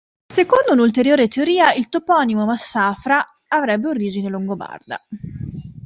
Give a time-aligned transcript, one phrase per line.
[0.33, 4.99] Secondo un'ulteriore teoria il toponimo Massafra avrebbe origine longobarda.